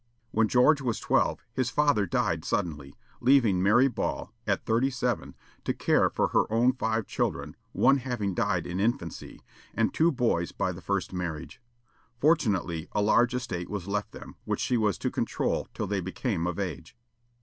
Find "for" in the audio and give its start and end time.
6.09-6.29